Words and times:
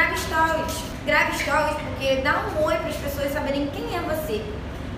grave 0.00 0.16
stories. 0.16 0.82
Grave 1.04 1.38
stories 1.38 1.76
porque 1.76 2.16
dá 2.22 2.46
um 2.46 2.64
oi 2.64 2.74
para 2.76 2.88
as 2.88 2.96
pessoas 2.96 3.32
saberem 3.32 3.66
quem 3.66 3.94
é 3.94 4.00
você. 4.00 4.42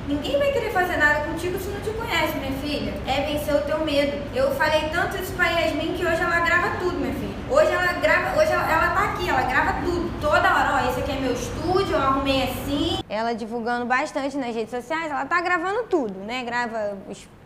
Ninguém 0.07 0.39
vai 0.39 0.53
querer 0.53 0.71
fazer 0.71 0.97
nada 0.97 1.25
contigo 1.25 1.59
se 1.59 1.69
não 1.69 1.81
te 1.81 1.91
conhece, 1.91 2.37
minha 2.39 2.53
filha. 2.61 2.95
É 3.07 3.23
vencer 3.23 3.55
o 3.55 3.63
teu 3.63 3.85
medo. 3.85 4.21
Eu 4.35 4.55
falei 4.55 4.89
tanto 4.93 5.17
isso 5.17 5.33
pra 5.33 5.47
Yasmin 5.47 5.95
que 5.95 6.05
hoje 6.05 6.21
ela 6.21 6.41
grava 6.41 6.77
tudo, 6.79 6.99
minha 6.99 7.15
filha. 7.15 7.33
Hoje 7.51 7.71
ela 7.73 7.93
grava, 7.95 8.41
hoje 8.41 8.51
ela, 8.51 8.71
ela 8.71 8.95
tá 8.95 9.05
aqui, 9.13 9.29
ela 9.29 9.43
grava 9.43 9.81
tudo. 9.85 10.21
Toda 10.21 10.39
hora, 10.39 10.85
ó, 10.85 10.91
esse 10.91 11.01
aqui 11.01 11.13
é 11.13 11.21
meu 11.21 11.33
estúdio, 11.33 11.95
eu 11.95 12.03
arrumei 12.03 12.45
assim. 12.45 12.99
Ela 13.09 13.35
divulgando 13.35 13.87
bastante 13.87 14.37
nas 14.37 14.55
redes 14.55 14.71
sociais, 14.71 15.11
ela 15.11 15.25
tá 15.25 15.41
gravando 15.41 15.85
tudo, 15.85 16.15
né? 16.21 16.43
Grava 16.45 16.97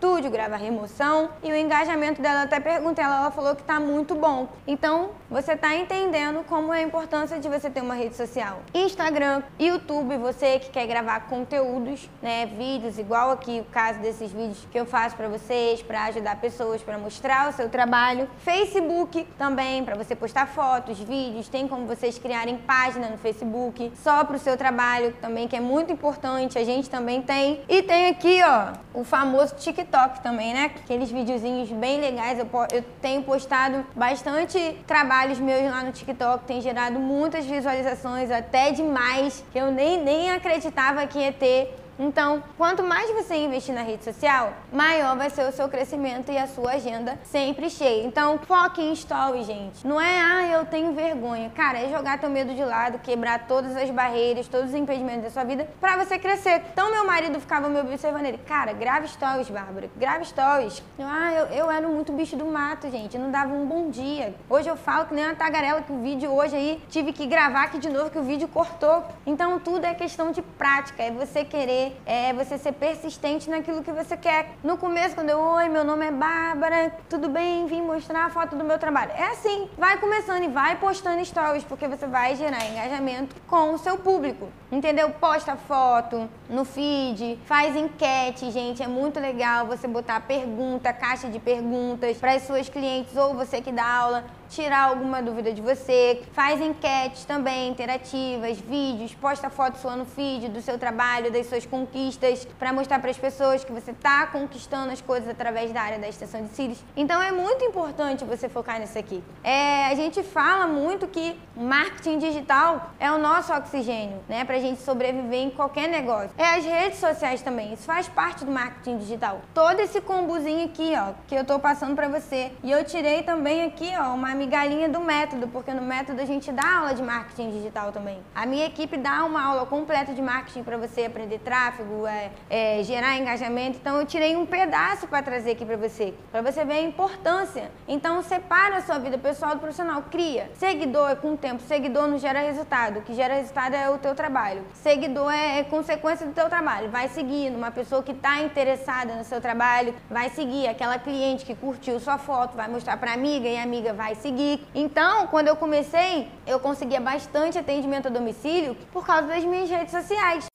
estúdio, 0.06 0.30
grava 0.30 0.56
remoção. 0.56 1.30
E 1.42 1.50
o 1.50 1.56
engajamento 1.56 2.22
dela, 2.22 2.42
até 2.42 2.60
perguntei, 2.60 3.04
ela, 3.04 3.18
ela 3.18 3.30
falou 3.30 3.56
que 3.56 3.62
tá 3.64 3.80
muito 3.80 4.14
bom. 4.14 4.48
Então, 4.66 5.10
você 5.28 5.56
tá 5.56 5.74
entendendo 5.74 6.44
como 6.46 6.72
é 6.72 6.78
a 6.78 6.82
importância 6.82 7.38
de 7.40 7.48
você 7.48 7.68
ter 7.68 7.80
uma 7.80 7.94
rede 7.94 8.14
social. 8.14 8.60
Instagram, 8.72 9.42
YouTube, 9.58 10.16
você 10.18 10.60
que 10.60 10.70
quer 10.70 10.86
gravar 10.86 11.20
conteúdos, 11.28 12.08
né? 12.22 12.46
Vídeos, 12.46 12.98
igual 12.98 13.32
aqui 13.32 13.60
o 13.60 13.64
caso 13.64 13.98
desses 13.98 14.30
vídeos 14.30 14.66
que 14.70 14.78
eu 14.78 14.86
faço 14.86 15.16
para 15.16 15.28
vocês, 15.28 15.82
para 15.82 16.04
ajudar 16.04 16.36
pessoas, 16.40 16.82
para 16.82 16.96
mostrar 16.96 17.48
o 17.48 17.52
seu 17.52 17.68
trabalho. 17.68 18.28
Facebook 18.38 19.26
também, 19.36 19.84
para 19.84 19.96
você 19.96 20.14
postar 20.14 20.46
fotos, 20.46 21.00
vídeos, 21.00 21.48
tem 21.48 21.66
como 21.66 21.86
vocês 21.86 22.18
criarem 22.18 22.58
página 22.58 23.08
no 23.08 23.18
Facebook 23.18 23.92
só 23.96 24.24
para 24.24 24.36
o 24.36 24.38
seu 24.38 24.56
trabalho, 24.56 25.12
também 25.20 25.48
que 25.48 25.56
é 25.56 25.60
muito 25.60 25.92
importante, 25.92 26.58
a 26.58 26.64
gente 26.64 26.88
também 26.88 27.22
tem. 27.22 27.60
E 27.68 27.82
tem 27.82 28.08
aqui, 28.08 28.40
ó, 28.44 28.72
o 28.94 29.02
famoso 29.02 29.56
TikTok 29.56 29.95
também, 30.22 30.52
né? 30.52 30.70
Aqueles 30.76 31.10
videozinhos 31.10 31.70
bem 31.70 32.00
legais, 32.00 32.38
eu, 32.38 32.48
eu 32.72 32.84
tenho 33.00 33.22
postado 33.22 33.84
bastante 33.94 34.76
trabalhos 34.86 35.38
meus 35.38 35.70
lá 35.70 35.82
no 35.82 35.92
TikTok, 35.92 36.44
tem 36.44 36.60
gerado 36.60 36.98
muitas 36.98 37.44
visualizações, 37.46 38.30
até 38.30 38.70
demais, 38.72 39.44
que 39.52 39.58
eu 39.58 39.70
nem, 39.70 40.02
nem 40.02 40.30
acreditava 40.30 41.06
que 41.06 41.18
ia 41.18 41.32
ter. 41.32 41.74
Então, 41.98 42.42
quanto 42.58 42.82
mais 42.82 43.10
você 43.10 43.36
investir 43.36 43.74
na 43.74 43.80
rede 43.80 44.04
social, 44.04 44.52
maior 44.70 45.16
vai 45.16 45.30
ser 45.30 45.48
o 45.48 45.52
seu 45.52 45.66
crescimento 45.68 46.30
e 46.30 46.36
a 46.36 46.46
sua 46.46 46.72
agenda 46.72 47.18
sempre 47.24 47.70
cheia. 47.70 48.04
Então, 48.04 48.38
foque 48.38 48.82
em 48.82 48.94
stories, 48.94 49.46
gente. 49.46 49.86
Não 49.86 49.98
é, 49.98 50.20
ah, 50.20 50.46
eu 50.58 50.66
tenho 50.66 50.92
vergonha. 50.92 51.50
Cara, 51.54 51.78
é 51.78 51.88
jogar 51.88 52.18
teu 52.18 52.28
medo 52.28 52.54
de 52.54 52.62
lado, 52.62 52.98
quebrar 52.98 53.46
todas 53.46 53.74
as 53.74 53.88
barreiras, 53.90 54.46
todos 54.46 54.70
os 54.70 54.74
impedimentos 54.74 55.22
da 55.22 55.30
sua 55.30 55.44
vida 55.44 55.66
para 55.80 55.96
você 56.04 56.18
crescer. 56.18 56.62
Então, 56.72 56.90
meu 56.90 57.06
marido 57.06 57.40
ficava 57.40 57.68
me 57.68 57.80
observando 57.80 58.26
ele, 58.26 58.38
cara, 58.38 58.74
grave 58.74 59.08
stories, 59.08 59.48
Bárbara, 59.48 59.88
grave 59.96 60.26
stories. 60.26 60.82
Eu, 60.98 61.06
ah, 61.06 61.32
eu, 61.32 61.46
eu 61.46 61.70
era 61.70 61.88
muito 61.88 62.12
bicho 62.12 62.36
do 62.36 62.44
mato, 62.44 62.90
gente. 62.90 63.16
não 63.16 63.30
dava 63.30 63.54
um 63.54 63.64
bom 63.66 63.88
dia. 63.88 64.34
Hoje 64.50 64.68
eu 64.68 64.76
falo 64.76 65.06
que 65.06 65.14
nem 65.14 65.24
uma 65.24 65.34
tagarela 65.34 65.80
que 65.80 65.92
o 65.92 66.02
vídeo 66.02 66.30
hoje 66.30 66.56
aí 66.56 66.82
tive 66.90 67.12
que 67.12 67.26
gravar 67.26 67.64
aqui 67.64 67.78
de 67.78 67.88
novo 67.88 68.10
que 68.10 68.18
o 68.18 68.22
vídeo 68.22 68.48
cortou. 68.48 69.02
Então, 69.24 69.58
tudo 69.58 69.86
é 69.86 69.94
questão 69.94 70.30
de 70.30 70.42
prática, 70.42 71.02
é 71.02 71.10
você 71.10 71.42
querer 71.42 71.85
é 72.04 72.32
você 72.32 72.58
ser 72.58 72.72
persistente 72.72 73.48
naquilo 73.50 73.82
que 73.82 73.92
você 73.92 74.16
quer. 74.16 74.50
No 74.62 74.76
começo, 74.76 75.14
quando 75.14 75.30
eu, 75.30 75.38
oi, 75.38 75.68
meu 75.68 75.84
nome 75.84 76.06
é 76.06 76.10
Bárbara, 76.10 76.94
tudo 77.08 77.28
bem? 77.28 77.66
Vim 77.66 77.82
mostrar 77.82 78.26
a 78.26 78.30
foto 78.30 78.56
do 78.56 78.64
meu 78.64 78.78
trabalho. 78.78 79.12
É 79.12 79.28
assim, 79.28 79.68
vai 79.76 79.98
começando 79.98 80.44
e 80.44 80.48
vai 80.48 80.76
postando 80.76 81.24
stories, 81.24 81.64
porque 81.64 81.88
você 81.88 82.06
vai 82.06 82.36
gerar 82.36 82.64
engajamento 82.66 83.34
com 83.46 83.74
o 83.74 83.78
seu 83.78 83.98
público. 83.98 84.48
Entendeu? 84.70 85.10
Posta 85.10 85.56
foto 85.56 86.28
no 86.48 86.64
feed, 86.64 87.38
faz 87.44 87.76
enquete, 87.76 88.50
gente, 88.50 88.82
é 88.82 88.86
muito 88.86 89.20
legal 89.20 89.66
você 89.66 89.86
botar 89.86 90.20
pergunta, 90.20 90.92
caixa 90.92 91.28
de 91.28 91.38
perguntas 91.38 92.16
para 92.16 92.32
as 92.32 92.42
suas 92.42 92.68
clientes 92.68 93.16
ou 93.16 93.34
você 93.34 93.60
que 93.60 93.72
dá 93.72 93.86
aula 93.86 94.24
tirar 94.48 94.88
alguma 94.88 95.22
dúvida 95.22 95.52
de 95.52 95.60
você, 95.60 96.22
faz 96.32 96.60
enquetes 96.60 97.24
também 97.24 97.68
interativas, 97.68 98.58
vídeos, 98.58 99.14
posta 99.14 99.50
foto 99.50 99.78
sua 99.78 99.96
no 99.96 100.04
feed 100.04 100.48
do 100.48 100.60
seu 100.60 100.78
trabalho, 100.78 101.30
das 101.30 101.46
suas 101.46 101.66
conquistas, 101.66 102.46
para 102.58 102.72
mostrar 102.72 102.98
para 102.98 103.10
as 103.10 103.18
pessoas 103.18 103.64
que 103.64 103.72
você 103.72 103.90
está 103.90 104.26
conquistando 104.26 104.92
as 104.92 105.00
coisas 105.00 105.28
através 105.28 105.72
da 105.72 105.80
área 105.80 105.98
da 105.98 106.08
extensão 106.08 106.42
de 106.42 106.48
cílios. 106.50 106.78
Então 106.96 107.20
é 107.20 107.32
muito 107.32 107.64
importante 107.64 108.24
você 108.24 108.48
focar 108.48 108.78
nisso 108.78 108.98
aqui. 108.98 109.22
É, 109.42 109.86
a 109.86 109.94
gente 109.94 110.22
fala 110.22 110.66
muito 110.66 111.06
que 111.06 111.38
marketing 111.56 112.18
digital 112.18 112.90
é 112.98 113.10
o 113.10 113.18
nosso 113.18 113.52
oxigênio, 113.52 114.20
né, 114.28 114.44
para 114.44 114.56
a 114.56 114.60
gente 114.60 114.80
sobreviver 114.82 115.40
em 115.40 115.50
qualquer 115.50 115.88
negócio. 115.88 116.30
É 116.38 116.56
as 116.56 116.64
redes 116.64 116.98
sociais 116.98 117.42
também, 117.42 117.72
isso 117.72 117.84
faz 117.84 118.08
parte 118.08 118.44
do 118.44 118.50
marketing 118.50 118.98
digital. 118.98 119.40
Todo 119.54 119.80
esse 119.80 120.00
combozinho 120.00 120.66
aqui, 120.66 120.92
ó, 120.96 121.12
que 121.26 121.34
eu 121.34 121.42
estou 121.42 121.58
passando 121.58 121.94
para 121.94 122.08
você. 122.08 122.52
E 122.62 122.70
eu 122.70 122.84
tirei 122.84 123.22
também 123.22 123.64
aqui, 123.64 123.92
ó, 123.98 124.14
uma 124.14 124.34
migalhinha 124.36 124.88
do 124.88 125.00
método, 125.00 125.48
porque 125.48 125.72
no 125.72 125.82
método 125.82 126.20
a 126.20 126.24
gente 126.24 126.52
dá 126.52 126.78
aula 126.78 126.94
de 126.94 127.02
marketing 127.02 127.50
digital 127.50 127.90
também. 127.90 128.20
A 128.34 128.46
minha 128.46 128.66
equipe 128.66 128.96
dá 128.96 129.24
uma 129.24 129.42
aula 129.42 129.66
completa 129.66 130.12
de 130.12 130.22
marketing 130.22 130.62
para 130.62 130.76
você 130.76 131.06
aprender 131.06 131.40
tráfego, 131.40 132.06
é, 132.06 132.30
é, 132.48 132.82
gerar 132.82 133.16
engajamento. 133.16 133.78
Então 133.80 133.98
eu 133.98 134.06
tirei 134.06 134.36
um 134.36 134.46
pedaço 134.46 135.08
para 135.08 135.22
trazer 135.22 135.52
aqui 135.52 135.64
para 135.64 135.76
você, 135.76 136.14
para 136.30 136.42
você 136.42 136.64
ver 136.64 136.74
a 136.74 136.82
importância. 136.82 137.70
Então 137.88 138.22
separa 138.22 138.76
a 138.76 138.82
sua 138.82 138.98
vida 138.98 139.18
pessoal 139.18 139.54
do 139.54 139.60
profissional, 139.60 140.04
cria. 140.10 140.50
Seguidor 140.54 141.10
é 141.10 141.16
com 141.16 141.32
o 141.32 141.36
tempo, 141.36 141.62
seguidor 141.62 142.06
não 142.06 142.18
gera 142.18 142.40
resultado. 142.40 142.98
O 142.98 143.02
que 143.02 143.14
gera 143.14 143.34
resultado 143.34 143.74
é 143.74 143.90
o 143.90 143.98
teu 143.98 144.14
trabalho. 144.14 144.62
Seguidor 144.74 145.32
é, 145.32 145.60
é 145.60 145.64
consequência 145.64 146.26
do 146.26 146.32
teu 146.32 146.48
trabalho. 146.48 146.90
Vai 146.90 147.08
seguindo 147.08 147.56
uma 147.56 147.70
pessoa 147.70 148.02
que 148.02 148.12
está 148.12 148.40
interessada 148.40 149.14
no 149.14 149.24
seu 149.24 149.40
trabalho, 149.40 149.94
vai 150.10 150.28
seguir 150.30 150.68
aquela 150.68 150.98
cliente 150.98 151.44
que 151.44 151.54
curtiu 151.54 151.98
sua 151.98 152.18
foto, 152.18 152.56
vai 152.56 152.68
mostrar 152.68 152.96
para 152.96 153.12
amiga 153.12 153.48
e 153.48 153.56
a 153.56 153.62
amiga 153.62 153.92
vai 153.92 154.14
seguir 154.14 154.25
conseguir. 154.26 154.60
Então, 154.74 155.26
quando 155.28 155.48
eu 155.48 155.56
comecei, 155.56 156.28
eu 156.46 156.58
conseguia 156.58 157.00
bastante 157.00 157.58
atendimento 157.58 158.08
a 158.08 158.10
domicílio 158.10 158.74
por 158.92 159.06
causa 159.06 159.28
das 159.28 159.44
minhas 159.44 159.70
redes 159.70 159.92
sociais. 159.92 160.46